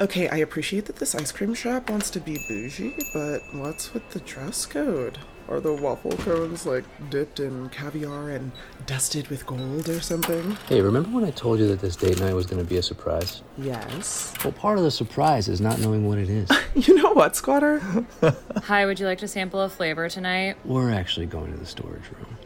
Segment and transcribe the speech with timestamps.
[0.00, 4.08] Okay, I appreciate that this ice cream shop wants to be bougie, but what's with
[4.10, 5.18] the dress code?
[5.48, 8.52] Are the waffle cones like dipped in caviar and
[8.86, 10.56] dusted with gold or something?
[10.68, 12.82] Hey, remember when I told you that this date night was going to be a
[12.82, 13.42] surprise?
[13.56, 14.34] Yes.
[14.44, 16.48] Well, part of the surprise is not knowing what it is.
[16.74, 17.80] You know what, Squatter?
[18.64, 20.58] Hi, would you like to sample a flavor tonight?
[20.64, 22.36] We're actually going to the storage room.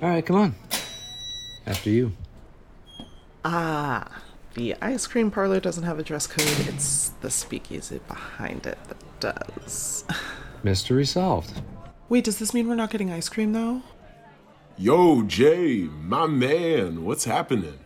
[0.00, 0.54] All right, come on.
[1.66, 2.12] After you.
[3.44, 4.06] ah,
[4.54, 6.46] the ice cream parlor doesn't have a dress code.
[6.68, 10.04] It's the speakeasy behind it that does.
[10.62, 11.60] Mystery solved.
[12.08, 13.82] Wait, does this mean we're not getting ice cream though?
[14.76, 17.78] Yo, Jay, my man, what's happening?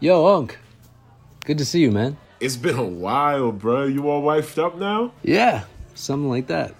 [0.00, 0.58] Yo, Unc.
[1.44, 2.16] Good to see you, man.
[2.40, 3.84] It's been a while, bro.
[3.84, 5.12] You all wifed up now?
[5.22, 6.74] Yeah, something like that.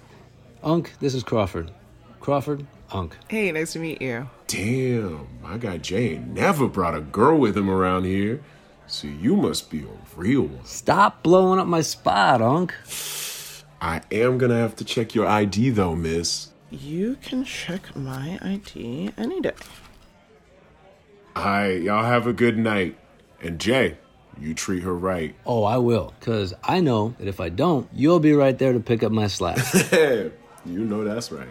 [0.63, 1.71] Unc, this is Crawford.
[2.19, 3.15] Crawford, Unc.
[3.27, 4.29] Hey, nice to meet you.
[4.47, 8.41] Damn, my guy Jay never brought a girl with him around here.
[8.87, 10.65] So you must be a real one.
[10.65, 12.73] Stop blowing up my spot, Unc.
[13.81, 16.49] I am gonna have to check your ID though, miss.
[16.69, 19.53] You can check my ID any day.
[21.35, 22.97] Alright, y'all have a good night.
[23.41, 23.97] And Jay,
[24.39, 25.35] you treat her right.
[25.45, 28.79] Oh, I will, because I know that if I don't, you'll be right there to
[28.79, 29.57] pick up my slack.
[29.91, 30.31] you
[30.65, 31.47] know that's right.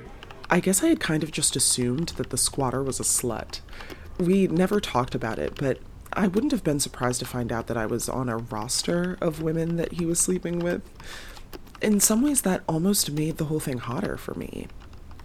[0.48, 3.60] I guess I had kind of just assumed that the squatter was a slut.
[4.18, 5.78] We never talked about it, but
[6.14, 9.42] I wouldn't have been surprised to find out that I was on a roster of
[9.42, 10.82] women that he was sleeping with.
[11.80, 14.68] In some ways, that almost made the whole thing hotter for me.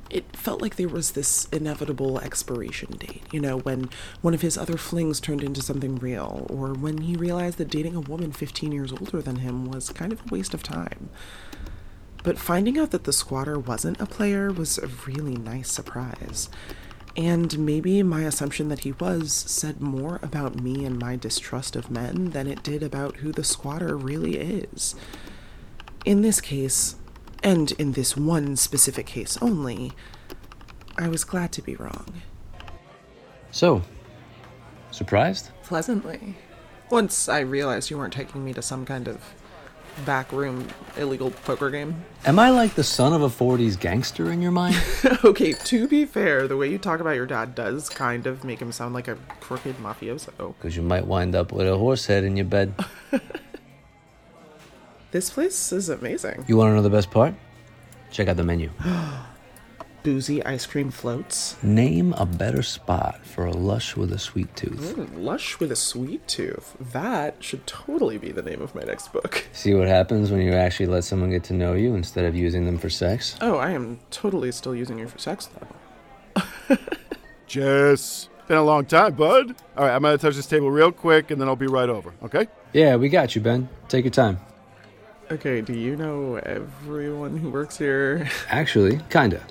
[0.09, 3.89] It felt like there was this inevitable expiration date, you know, when
[4.21, 7.95] one of his other flings turned into something real, or when he realized that dating
[7.95, 11.09] a woman 15 years older than him was kind of a waste of time.
[12.23, 16.49] But finding out that the squatter wasn't a player was a really nice surprise.
[17.17, 21.89] And maybe my assumption that he was said more about me and my distrust of
[21.89, 24.93] men than it did about who the squatter really is.
[26.05, 26.95] In this case,
[27.41, 29.93] and in this one specific case only,
[30.95, 32.21] I was glad to be wrong.
[33.51, 33.81] so,
[34.91, 35.49] surprised?
[35.63, 36.37] Pleasantly.
[36.89, 39.21] Once I realized you weren't taking me to some kind of
[40.05, 42.03] backroom illegal poker game.
[42.25, 44.75] Am I like the son of a 40s gangster in your mind?
[45.23, 48.59] okay, to be fair, the way you talk about your dad does kind of make
[48.59, 50.55] him sound like a crooked mafioso.
[50.57, 52.73] Because you might wind up with a horse head in your bed.
[55.09, 56.43] This place is amazing.
[56.49, 57.33] You want to know the best part?
[58.11, 58.69] Check out the menu.
[60.03, 61.61] Boozy ice cream floats.
[61.61, 64.95] Name a better spot for a lush with a sweet tooth.
[64.95, 66.75] Mm, lush with a sweet tooth.
[66.79, 69.45] That should totally be the name of my next book.
[69.53, 72.65] See what happens when you actually let someone get to know you instead of using
[72.65, 73.35] them for sex?
[73.41, 75.49] Oh, I am totally still using you for sex,
[76.37, 76.77] though.
[77.47, 78.29] Jess.
[78.47, 79.55] Been a long time, bud.
[79.75, 82.13] All right, I'm gonna touch this table real quick, and then I'll be right over.
[82.23, 82.47] Okay?
[82.71, 83.67] Yeah, we got you, Ben.
[83.89, 84.39] Take your time.
[85.29, 88.29] Okay, do you know everyone who works here?
[88.49, 89.41] Actually, kinda.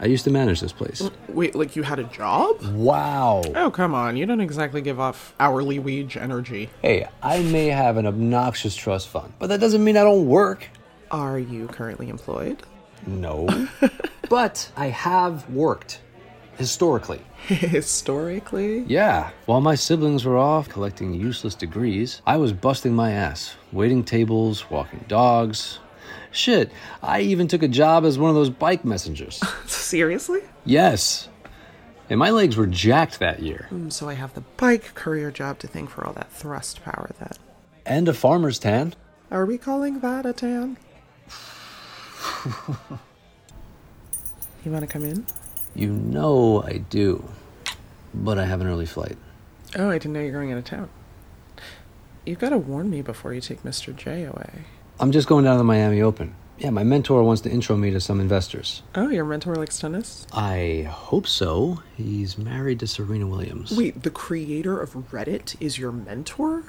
[0.00, 1.08] I used to manage this place.
[1.28, 2.62] Wait, like you had a job?
[2.74, 3.42] Wow.
[3.54, 4.16] Oh, come on.
[4.16, 6.68] You don't exactly give off hourly wage energy.
[6.82, 10.68] Hey, I may have an obnoxious trust fund, but that doesn't mean I don't work.
[11.10, 12.62] Are you currently employed?
[13.06, 13.68] No.
[14.28, 16.00] but I have worked.
[16.56, 17.20] Historically.
[17.46, 18.80] Historically?
[18.80, 19.30] Yeah.
[19.46, 24.70] While my siblings were off collecting useless degrees, I was busting my ass, waiting tables,
[24.70, 25.78] walking dogs.
[26.34, 26.72] Shit,
[27.02, 29.40] I even took a job as one of those bike messengers.
[29.66, 30.40] Seriously?
[30.64, 31.28] yes.
[32.10, 33.66] And my legs were jacked that year.
[33.72, 37.10] Mm, So I have the bike courier job to thank for all that thrust power
[37.18, 37.32] then.
[37.86, 38.92] And a farmer's tan.
[39.30, 40.76] Are we calling that a tan?
[44.64, 45.26] you want to come in?
[45.74, 47.26] You know I do.
[48.12, 49.16] But I have an early flight.
[49.76, 50.88] Oh, I didn't know you're going out of town.
[52.26, 53.94] You've got to warn me before you take Mr.
[53.96, 54.64] J away.
[55.00, 56.34] I'm just going down to the Miami Open.
[56.58, 58.82] Yeah, my mentor wants to intro me to some investors.
[58.94, 60.24] Oh, your mentor likes tennis?
[60.32, 61.82] I hope so.
[61.96, 63.76] He's married to Serena Williams.
[63.76, 66.62] Wait, the creator of Reddit is your mentor?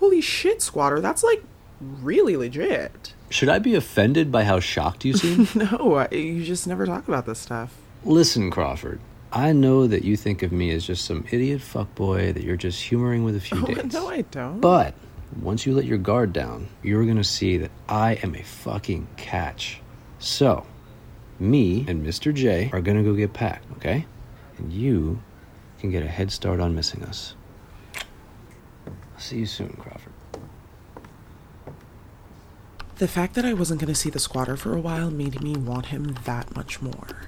[0.00, 1.00] Holy shit, squatter.
[1.00, 1.44] That's like
[1.80, 3.14] really legit.
[3.28, 5.46] Should I be offended by how shocked you seem?
[5.54, 7.76] No, I- you just never talk about this stuff.
[8.04, 8.98] Listen, Crawford.
[9.32, 12.82] I know that you think of me as just some idiot fuckboy that you're just
[12.82, 13.94] humoring with a few Oh, dates.
[13.94, 14.60] no, I don't.
[14.60, 14.94] But
[15.40, 19.80] once you let your guard down, you're gonna see that I am a fucking catch.
[20.18, 20.66] So,
[21.38, 22.34] me and Mr.
[22.34, 24.06] J are gonna go get packed, okay?
[24.58, 25.22] And you
[25.78, 27.34] can get a head start on missing us.
[28.86, 30.12] I'll see you soon, Crawford.
[33.00, 35.56] The fact that I wasn't going to see the squatter for a while made me
[35.56, 37.22] want him that much more.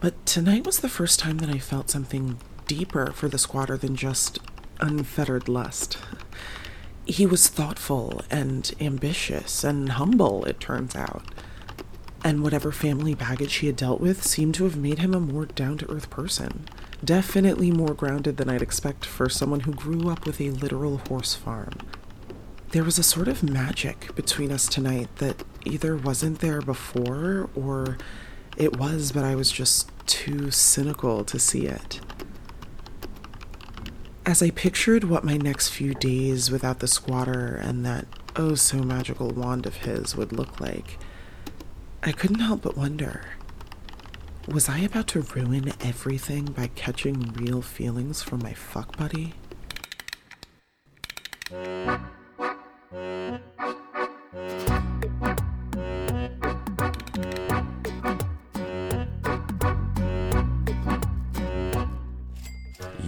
[0.00, 2.36] But tonight was the first time that I felt something
[2.66, 4.38] deeper for the squatter than just
[4.80, 5.96] unfettered lust.
[7.04, 11.24] He was thoughtful and ambitious and humble, it turns out.
[12.24, 15.46] And whatever family baggage he had dealt with seemed to have made him a more
[15.46, 16.68] down to earth person.
[17.04, 21.34] Definitely more grounded than I'd expect for someone who grew up with a literal horse
[21.34, 21.72] farm.
[22.70, 27.98] There was a sort of magic between us tonight that either wasn't there before or
[28.56, 32.00] it was, but I was just too cynical to see it.
[34.24, 38.78] As I pictured what my next few days without the squatter and that oh so
[38.78, 40.98] magical wand of his would look like,
[42.04, 43.24] I couldn't help but wonder
[44.48, 49.34] was I about to ruin everything by catching real feelings from my fuck buddy?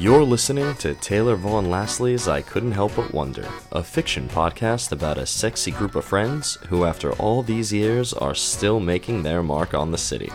[0.05, 5.17] You're listening to Taylor Vaughn Lasley's I Couldn't Help But Wonder, a fiction podcast about
[5.17, 9.73] a sexy group of friends who, after all these years, are still making their mark
[9.73, 10.31] on the city.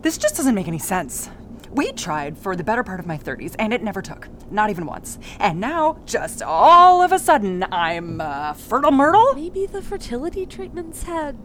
[0.00, 1.28] This just doesn't make any sense.
[1.70, 4.28] We tried for the better part of my 30s, and it never took.
[4.50, 5.18] Not even once.
[5.38, 9.34] And now, just all of a sudden, I'm uh, fertile myrtle?
[9.34, 11.36] Maybe the fertility treatments had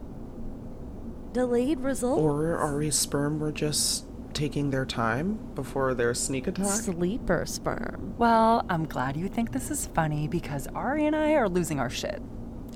[1.32, 2.20] delayed results.
[2.20, 6.66] Or Ari's sperm were just taking their time before their sneak attack?
[6.66, 8.14] sleeper sperm.
[8.18, 11.90] Well, I'm glad you think this is funny because Ari and I are losing our
[11.90, 12.20] shit.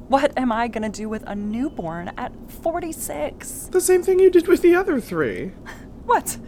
[0.08, 3.68] What am I gonna do with a newborn at 46?
[3.72, 5.52] The same thing you did with the other three.
[6.08, 6.38] What?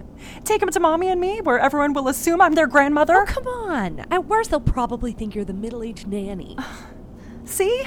[0.45, 3.17] Take him to mommy and me, where everyone will assume I'm their grandmother?
[3.17, 4.01] Oh, come on.
[4.11, 6.57] At worst, they'll probably think you're the middle aged nanny.
[7.45, 7.83] See?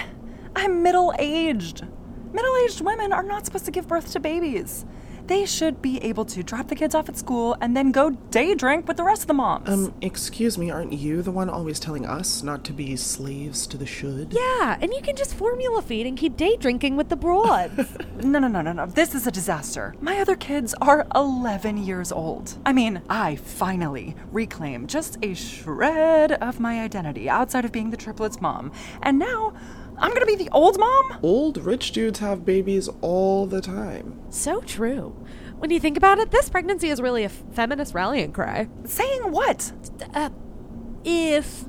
[0.56, 1.86] I'm middle aged.
[2.32, 4.86] Middle aged women are not supposed to give birth to babies.
[5.28, 8.56] They should be able to drop the kids off at school and then go day
[8.56, 9.70] drink with the rest of the moms.
[9.70, 13.78] Um, excuse me, aren't you the one always telling us not to be slaves to
[13.78, 14.34] the should?
[14.34, 17.96] yeah, and you can just formula feed and keep day drinking with the broads.
[18.24, 18.86] no, no, no, no, no.
[18.86, 19.96] This is a disaster.
[20.02, 22.58] My other kids are 11 years old.
[22.66, 27.98] I mean, I finally reclaim just a shred of my identity outside of being the
[27.98, 28.72] triplets mom.
[29.02, 29.54] And now
[29.98, 31.20] I'm gonna be the old mom?
[31.22, 34.20] Old rich dudes have babies all the time.
[34.30, 35.16] so true.
[35.58, 38.68] When you think about it, this pregnancy is really a feminist rallying cry.
[38.86, 39.72] Saying what?
[40.14, 40.30] Uh,
[41.06, 41.64] if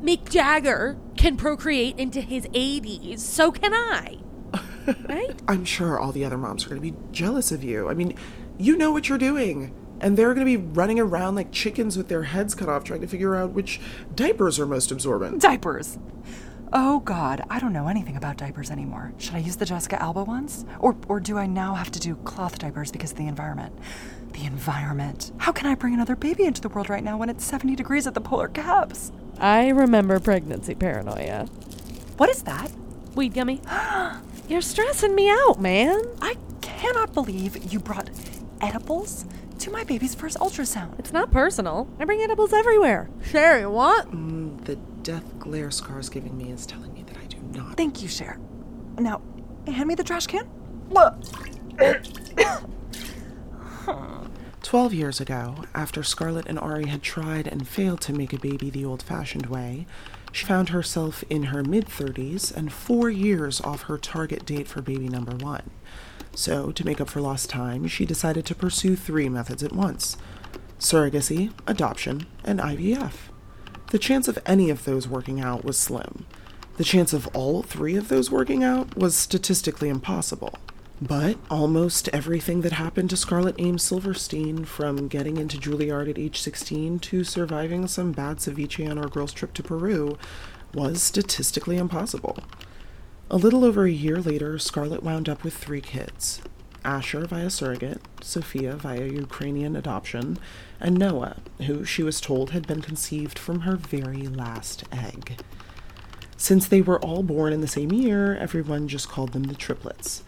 [0.00, 4.18] Mick Jagger can procreate into his 80s, so can I.
[5.08, 5.42] right?
[5.48, 7.88] I'm sure all the other moms are going to be jealous of you.
[7.88, 8.14] I mean,
[8.58, 9.74] you know what you're doing.
[10.00, 13.00] And they're going to be running around like chickens with their heads cut off trying
[13.00, 13.80] to figure out which
[14.14, 15.40] diapers are most absorbent.
[15.40, 15.98] Diapers.
[16.72, 19.12] Oh god, I don't know anything about diapers anymore.
[19.18, 20.64] Should I use the Jessica Alba ones?
[20.80, 23.72] Or or do I now have to do cloth diapers because of the environment?
[24.32, 25.32] The environment.
[25.38, 28.06] How can I bring another baby into the world right now when it's 70 degrees
[28.06, 29.12] at the polar caps?
[29.38, 31.46] I remember pregnancy paranoia.
[32.16, 32.72] What is that?
[33.14, 33.60] Weed gummy.
[34.48, 36.02] You're stressing me out, man.
[36.20, 38.10] I cannot believe you brought
[38.60, 39.24] edibles
[39.60, 40.98] to my baby's first ultrasound.
[40.98, 41.88] It's not personal.
[41.98, 43.08] I bring edibles everywhere.
[43.22, 44.10] Sherry, what?
[44.10, 47.76] Mm, the death glare Scar's giving me is telling me that I do not.
[47.76, 48.38] Thank you, Cher.
[48.98, 49.22] Now,
[49.66, 50.48] hand me the trash can.
[54.62, 58.68] Twelve years ago, after Scarlet and Ari had tried and failed to make a baby
[58.68, 59.86] the old fashioned way,
[60.32, 64.82] she found herself in her mid 30s and four years off her target date for
[64.82, 65.70] baby number one.
[66.34, 70.16] So, to make up for lost time, she decided to pursue three methods at once
[70.78, 73.30] surrogacy, adoption, and IVF.
[73.90, 76.26] The chance of any of those working out was slim.
[76.76, 80.54] The chance of all three of those working out was statistically impossible.
[81.00, 86.40] But almost everything that happened to Scarlet Ames Silverstein, from getting into Juilliard at age
[86.40, 90.18] 16 to surviving some bad ceviche on our girls' trip to Peru,
[90.74, 92.38] was statistically impossible.
[93.30, 96.40] A little over a year later, Scarlet wound up with three kids
[96.86, 100.38] Asher via surrogate, Sophia via Ukrainian adoption,
[100.80, 105.40] and Noah, who she was told had been conceived from her very last egg.
[106.36, 110.22] Since they were all born in the same year, everyone just called them the triplets.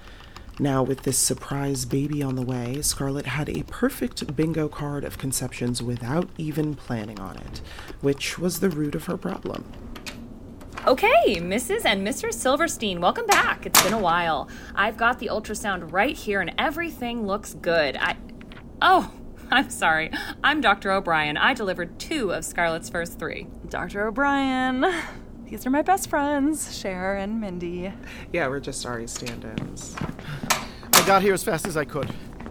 [0.59, 5.17] Now, with this surprise baby on the way, Scarlet had a perfect bingo card of
[5.17, 7.61] conceptions without even planning on it,
[8.00, 9.65] which was the root of her problem.
[10.88, 11.85] Okay, Mrs.
[11.85, 12.33] and Mr.
[12.33, 13.66] Silverstein, welcome back.
[13.66, 14.49] It's been a while.
[14.75, 17.99] I've got the ultrasound right here and everything looks good.
[17.99, 18.16] I.
[18.80, 19.12] Oh,
[19.50, 20.11] I'm sorry.
[20.42, 20.90] I'm Dr.
[20.90, 21.37] O'Brien.
[21.37, 23.49] I delivered two of Scarlet's first three.
[23.68, 24.07] Dr.
[24.07, 24.87] O'Brien.
[25.45, 27.92] These are my best friends, Cher and Mindy.
[28.33, 29.95] Yeah, we're just sorry stand ins.
[30.95, 32.11] I got here as fast as I could.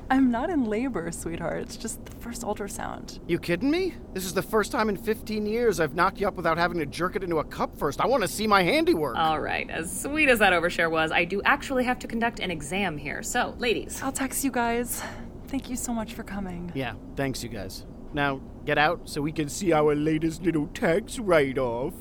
[0.10, 1.60] I'm not in labor, sweetheart.
[1.64, 3.20] It's just the first ultrasound.
[3.28, 3.96] You kidding me?
[4.14, 6.86] This is the first time in 15 years I've knocked you up without having to
[6.86, 8.00] jerk it into a cup first.
[8.00, 9.18] I want to see my handiwork.
[9.18, 12.52] All right, as sweet as that overshare was, I do actually have to conduct an
[12.52, 13.22] exam here.
[13.22, 14.02] So, ladies.
[14.02, 15.04] I'll text you guys.
[15.50, 16.72] Thank you so much for coming.
[16.74, 17.86] yeah, thanks, you guys.
[18.14, 21.94] Now, get out so we can see our latest little tax write off.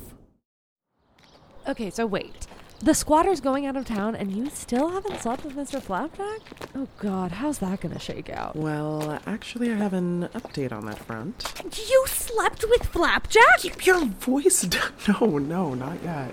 [1.67, 2.47] Okay, so wait.
[2.79, 5.81] The squatter's going out of town and you still haven't slept with Mr.
[5.81, 6.41] Flapjack?
[6.75, 8.55] Oh god, how's that gonna shake out?
[8.55, 11.53] Well, actually, I have an update on that front.
[11.89, 13.59] You slept with Flapjack?
[13.59, 14.91] Keep your voice down.
[15.19, 16.31] No, no, not yet.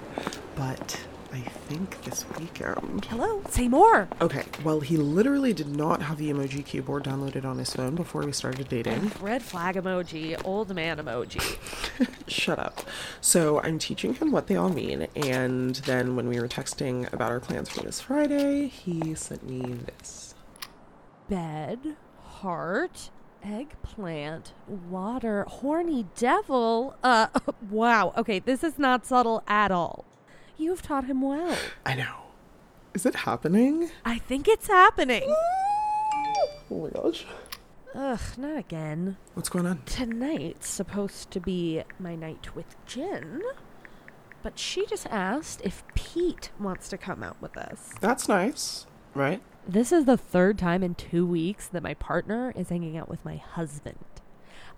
[0.54, 1.00] But
[1.34, 3.06] I think this weekend.
[3.06, 3.42] Hello?
[3.48, 4.08] Say more.
[4.20, 8.22] Okay, well, he literally did not have the emoji keyboard downloaded on his phone before
[8.22, 9.10] we started dating.
[9.20, 11.58] Red flag emoji, old man emoji.
[12.28, 12.82] Shut up.
[13.20, 17.32] So I'm teaching him what they all mean, and then when we were texting about
[17.32, 20.36] our plans for this Friday, he sent me this.
[21.28, 23.10] Bed, heart,
[23.42, 26.94] eggplant, water, horny devil.
[27.02, 27.26] Uh,
[27.70, 28.12] wow.
[28.16, 30.04] Okay, this is not subtle at all.
[30.56, 31.56] You've taught him well.
[31.84, 32.16] I know.
[32.94, 33.90] Is it happening?
[34.04, 35.22] I think it's happening.
[36.70, 37.26] Oh my gosh.
[37.94, 39.16] Ugh, not again.
[39.34, 39.82] What's going on?
[39.86, 43.42] Tonight's supposed to be my night with Jen,
[44.42, 47.90] but she just asked if Pete wants to come out with us.
[48.00, 49.40] That's nice, right?
[49.66, 53.24] This is the third time in two weeks that my partner is hanging out with
[53.24, 53.98] my husband.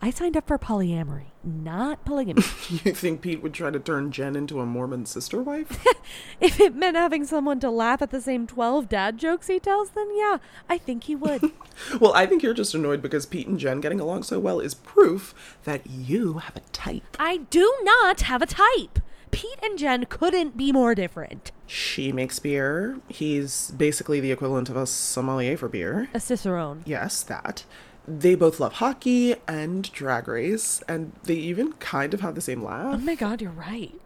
[0.00, 2.42] I signed up for polyamory, not polygamy.
[2.68, 5.84] You think Pete would try to turn Jen into a Mormon sister wife?
[6.40, 9.90] if it meant having someone to laugh at the same 12 dad jokes he tells,
[9.90, 10.38] then yeah,
[10.68, 11.50] I think he would.
[12.00, 14.74] well, I think you're just annoyed because Pete and Jen getting along so well is
[14.74, 17.16] proof that you have a type.
[17.18, 18.98] I do not have a type.
[19.30, 21.52] Pete and Jen couldn't be more different.
[21.66, 23.00] She makes beer.
[23.08, 26.08] He's basically the equivalent of a sommelier for beer.
[26.14, 26.82] A cicerone.
[26.86, 27.64] Yes, that.
[28.08, 32.62] They both love hockey and drag race, and they even kind of have the same
[32.62, 32.94] laugh.
[32.94, 34.00] Oh my god, you're right.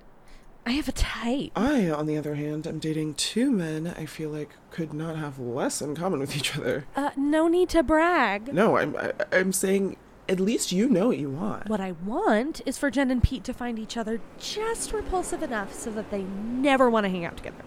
[0.66, 1.52] I have a type.
[1.56, 5.38] I, on the other hand, am dating two men I feel like could not have
[5.38, 6.86] less in common with each other.
[6.94, 8.52] Uh, no need to brag.
[8.52, 9.96] No, I'm I, I'm saying
[10.28, 11.68] at least you know what you want.
[11.68, 15.74] What I want is for Jen and Pete to find each other just repulsive enough
[15.74, 17.64] so that they never want to hang out together.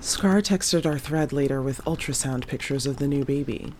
[0.00, 3.72] Scar texted our thread later with ultrasound pictures of the new baby.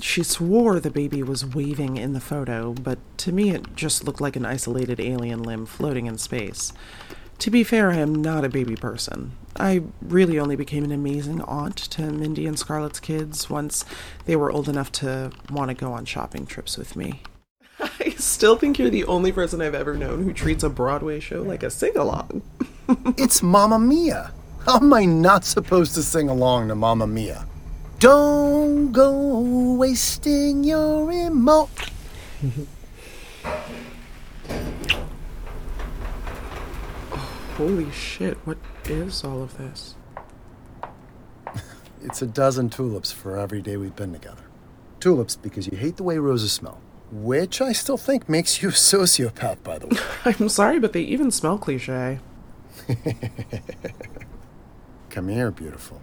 [0.00, 4.20] She swore the baby was waving in the photo, but to me it just looked
[4.20, 6.72] like an isolated alien limb floating in space.
[7.40, 9.32] To be fair, I am not a baby person.
[9.56, 13.84] I really only became an amazing aunt to Mindy and Scarlet's kids once
[14.26, 17.22] they were old enough to want to go on shopping trips with me.
[17.80, 21.42] I still think you're the only person I've ever known who treats a Broadway show
[21.42, 22.42] like a sing along.
[23.16, 24.32] It's Mamma Mia.
[24.66, 27.46] How am I not supposed to sing along to Mamma Mia?
[28.02, 31.68] Don't go wasting your emo.
[37.54, 39.94] Holy shit, what is all of this?
[42.02, 44.42] It's a dozen tulips for every day we've been together.
[44.98, 46.80] Tulips because you hate the way roses smell,
[47.12, 49.98] which I still think makes you a sociopath, by the way.
[50.24, 52.18] I'm sorry, but they even smell cliche.
[55.10, 56.02] Come here, beautiful.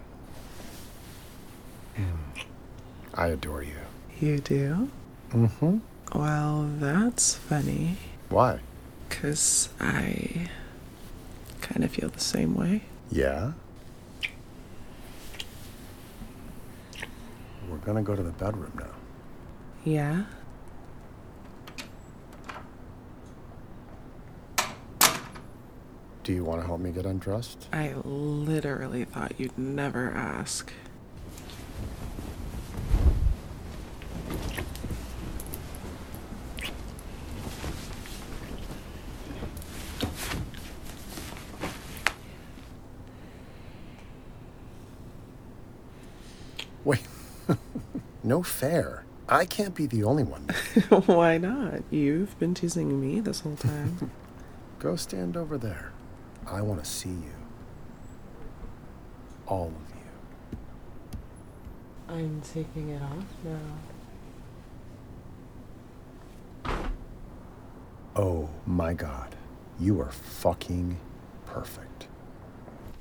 [3.14, 3.76] I adore you.
[4.20, 4.88] You do?
[5.32, 5.78] Mm-hmm.
[6.18, 7.96] Well, that's funny,
[8.28, 8.60] Why?
[9.08, 10.48] because I
[11.60, 12.82] kind of feel the same way.
[13.10, 13.52] Yeah?
[17.68, 18.86] We're gonna go to the bedroom now.
[19.84, 20.24] Yeah?
[26.22, 27.66] Do you want to help me get undressed?
[27.72, 30.72] I literally thought you'd never ask.
[46.84, 47.00] Wait.
[48.30, 49.04] No fair.
[49.28, 50.48] I can't be the only one.
[51.06, 51.82] Why not?
[51.90, 54.12] You've been teasing me this whole time.
[54.78, 55.90] Go stand over there.
[56.46, 57.34] I want to see you.
[59.48, 60.56] All of you.
[62.08, 63.26] I'm taking it off
[66.64, 66.82] now.
[68.14, 69.34] Oh my god.
[69.80, 71.00] You are fucking
[71.46, 71.89] perfect.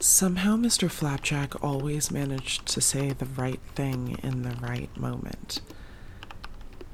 [0.02, 0.90] Somehow, Mr.
[0.90, 5.60] Flapjack always managed to say the right thing in the right moment.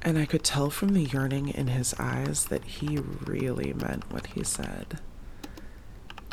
[0.02, 4.26] And I could tell from the yearning in his eyes that he really meant what
[4.28, 4.98] he said.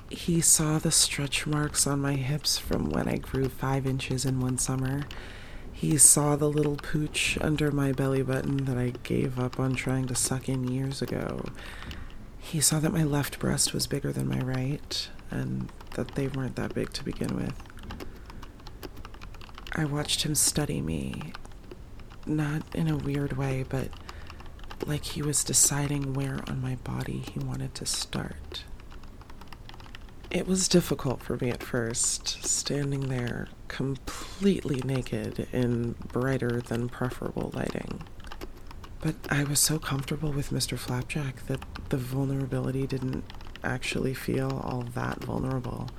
[0.09, 4.39] He saw the stretch marks on my hips from when I grew five inches in
[4.39, 5.03] one summer.
[5.71, 10.07] He saw the little pooch under my belly button that I gave up on trying
[10.07, 11.45] to suck in years ago.
[12.39, 16.55] He saw that my left breast was bigger than my right, and that they weren't
[16.55, 17.53] that big to begin with.
[19.75, 21.33] I watched him study me,
[22.25, 23.89] not in a weird way, but
[24.85, 28.63] like he was deciding where on my body he wanted to start.
[30.29, 37.51] It was difficult for me at first, standing there completely naked in brighter than preferable
[37.53, 38.01] lighting.
[38.99, 40.77] But I was so comfortable with Mr.
[40.77, 41.59] Flapjack that
[41.89, 43.25] the vulnerability didn't
[43.63, 45.89] actually feel all that vulnerable.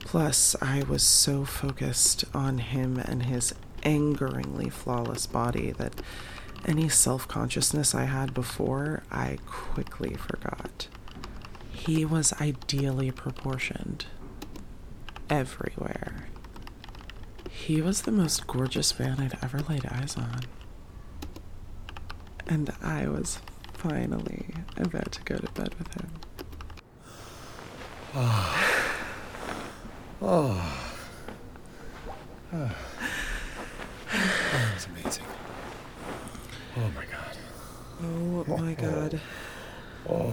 [0.00, 6.00] Plus, I was so focused on him and his angeringly flawless body that
[6.64, 10.88] any self consciousness I had before, I quickly forgot.
[11.70, 14.06] He was ideally proportioned.
[15.28, 16.28] Everywhere.
[17.50, 20.40] He was the most gorgeous man I'd ever laid eyes on.
[22.46, 23.40] And I was
[23.74, 26.10] finally about to go to bed with him.
[28.18, 28.82] Oh.
[30.22, 30.82] oh.
[32.54, 32.70] oh.
[34.10, 35.24] That was amazing.
[36.78, 37.36] Oh my god.
[38.02, 39.20] Oh, oh my god.
[40.08, 40.32] Oh.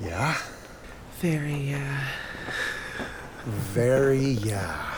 [0.00, 0.36] Yeah?
[1.18, 2.04] Very, yeah.
[3.46, 4.94] Very, yeah.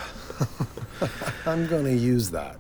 [1.47, 2.59] I'm gonna use that.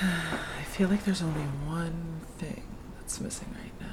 [0.00, 2.62] I feel like there's only one thing
[2.94, 3.90] that's missing right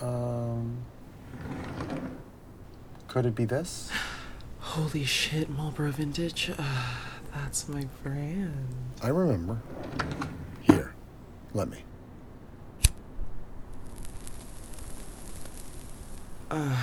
[0.00, 0.08] now.
[0.08, 0.78] Um.
[3.06, 3.90] Could it be this?
[4.60, 6.50] Holy shit, Marlboro Vintage.
[6.58, 6.64] Uh,
[7.34, 8.66] that's my brand.
[9.02, 9.60] I remember.
[10.62, 10.94] Here,
[11.52, 11.84] let me.
[16.50, 16.82] Uh,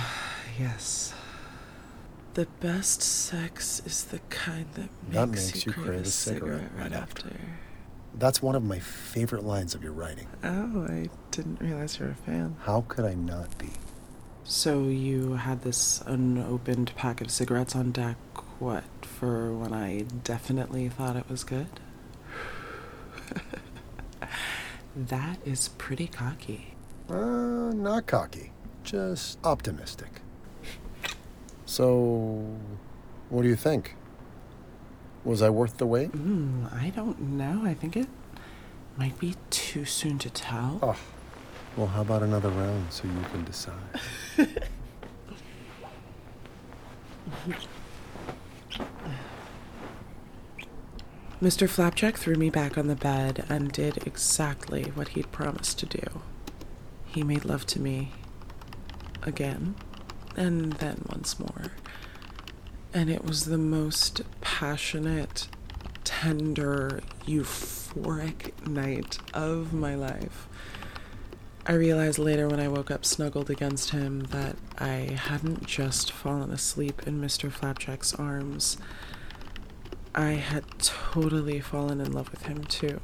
[0.60, 1.12] yes.
[2.34, 6.70] The best sex is the kind that makes, That makes you, you crave, a cigarette,
[6.78, 7.30] right after.
[8.16, 10.28] That's one of my favorite lines of your writing.
[10.44, 12.56] Oh, I didn't realize you were a fan.
[12.60, 13.70] How could I not be?
[14.44, 18.16] So you had this unopened pack of cigarettes on deck,
[18.58, 21.66] what, for when I definitely thought it was good?
[24.96, 26.74] that is pretty cocky.
[27.08, 28.52] Uh, not cocky,
[28.84, 30.20] just optimistic.
[31.66, 32.56] So,
[33.30, 33.96] what do you think?
[35.24, 36.12] Was I worth the wait?
[36.12, 37.62] Mm, I don't know.
[37.64, 38.08] I think it
[38.96, 40.78] might be too soon to tell.
[40.82, 40.96] Oh,
[41.76, 43.74] well, how about another round so you can decide?
[51.42, 51.68] Mr.
[51.68, 56.22] Flapjack threw me back on the bed and did exactly what he'd promised to do.
[57.06, 58.12] He made love to me
[59.22, 59.74] again,
[60.36, 61.72] and then once more.
[62.92, 64.22] And it was the most
[64.58, 65.48] passionate,
[66.04, 70.46] tender, euphoric night of my life.
[71.66, 76.52] I realized later when I woke up snuggled against him that I hadn't just fallen
[76.52, 77.50] asleep in Mr.
[77.50, 78.78] Flapjack's arms.
[80.14, 83.00] I had totally fallen in love with him too.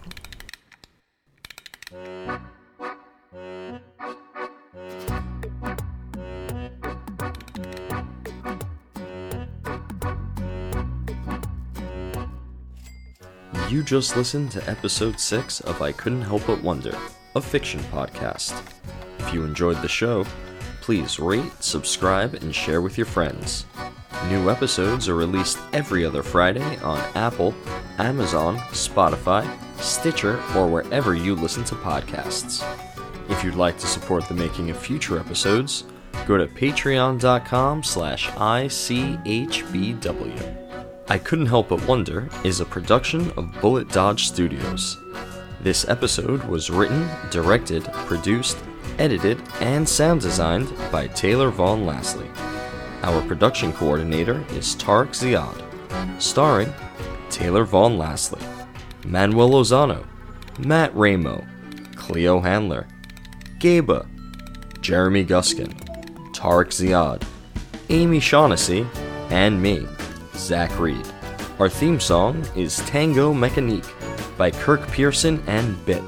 [13.71, 16.99] You just listened to episode 6 of I Couldn't Help But Wonder,
[17.37, 18.61] a fiction podcast.
[19.21, 20.27] If you enjoyed the show,
[20.81, 23.67] please rate, subscribe, and share with your friends.
[24.29, 27.55] New episodes are released every other Friday on Apple,
[27.99, 29.49] Amazon, Spotify,
[29.81, 32.67] Stitcher, or wherever you listen to podcasts.
[33.29, 35.85] If you'd like to support the making of future episodes,
[36.27, 39.31] go to patreon.com slash ICHBW.
[41.11, 44.97] I Couldn't Help But Wonder is a production of Bullet Dodge Studios.
[45.61, 48.57] This episode was written, directed, produced,
[48.97, 52.31] edited, and sound designed by Taylor Vaughn Lasley.
[53.03, 56.73] Our production coordinator is Tarek Ziad, starring
[57.29, 58.41] Taylor Vaughn Lasley,
[59.05, 60.07] Manuel Lozano,
[60.61, 61.45] Matt Raimo,
[61.97, 62.87] Cleo Handler,
[63.59, 64.07] Gaba,
[64.81, 65.73] Jeremy Guskin,
[66.33, 67.25] Tarek Ziad,
[67.89, 68.87] Amy Shaughnessy,
[69.31, 69.89] and me,
[70.41, 71.07] Zach Reed.
[71.59, 73.93] Our theme song is Tango Mechanique
[74.39, 76.03] by Kirk Pearson and Bit.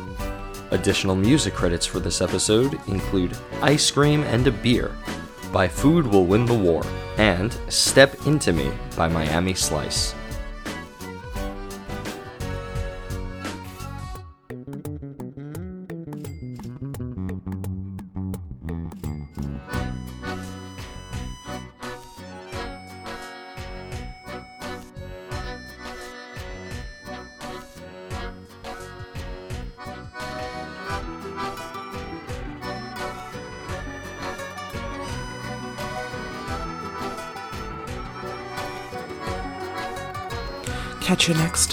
[0.70, 4.96] Additional music credits for this episode include Ice Cream and a Beer
[5.52, 6.82] by Food Will Win the War
[7.18, 10.14] and Step Into Me by Miami Slice.
[41.28, 41.71] You next.